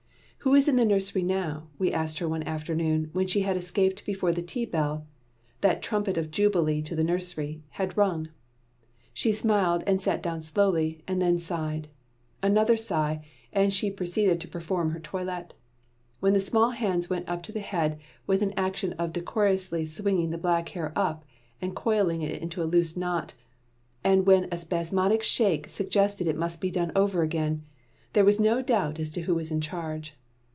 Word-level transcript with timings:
"Who 0.43 0.55
is 0.55 0.67
in 0.67 0.75
the 0.75 0.85
nursery 0.85 1.21
now?" 1.21 1.67
we 1.77 1.91
asked 1.91 2.17
her 2.17 2.27
one 2.27 2.41
afternoon 2.41 3.11
when 3.13 3.27
she 3.27 3.41
had 3.41 3.55
escaped 3.55 4.03
before 4.07 4.31
the 4.31 4.41
tea 4.41 4.65
bell, 4.65 5.05
that 5.61 5.83
trumpet 5.83 6.17
of 6.17 6.31
jubilee 6.31 6.81
to 6.81 6.95
the 6.95 7.03
nursery, 7.03 7.61
had 7.69 7.95
rung. 7.95 8.29
She 9.13 9.33
smiled 9.33 9.83
and 9.85 10.01
sat 10.01 10.23
down 10.23 10.41
slowly, 10.41 11.03
and 11.07 11.21
then 11.21 11.37
sighed. 11.37 11.89
Another 12.41 12.75
sigh, 12.75 13.23
and 13.53 13.71
she 13.71 13.91
proceeded 13.91 14.41
to 14.41 14.47
perform 14.47 14.89
her 14.89 14.99
toilet. 14.99 15.53
When 16.21 16.33
the 16.33 16.39
small 16.39 16.71
hands 16.71 17.07
went 17.07 17.29
up 17.29 17.43
to 17.43 17.51
the 17.51 17.59
head 17.59 17.99
with 18.25 18.41
an 18.41 18.55
action 18.57 18.93
of 18.93 19.13
decorously 19.13 19.85
swinging 19.85 20.31
the 20.31 20.39
back 20.39 20.69
hair 20.69 20.91
up 20.95 21.23
and 21.61 21.75
coiling 21.75 22.23
it 22.23 22.41
into 22.41 22.63
a 22.63 22.65
loose 22.65 22.97
knot, 22.97 23.35
and 24.03 24.25
when 24.25 24.45
a 24.51 24.57
spasmodic 24.57 25.21
shake 25.21 25.69
suggested 25.69 26.25
it 26.25 26.35
must 26.35 26.59
be 26.59 26.71
done 26.71 26.91
over 26.95 27.21
again, 27.21 27.61
there 28.13 28.25
was 28.25 28.39
no 28.39 28.63
doubt 28.63 28.97
as 28.99 29.11
to 29.11 29.21
who 29.21 29.35
was 29.35 29.51
in 29.51 29.61
charge. 29.61 30.15